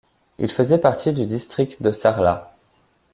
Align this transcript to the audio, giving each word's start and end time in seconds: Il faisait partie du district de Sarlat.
Il 0.39 0.49
faisait 0.51 0.79
partie 0.79 1.13
du 1.13 1.27
district 1.27 1.83
de 1.83 1.91
Sarlat. 1.91 2.55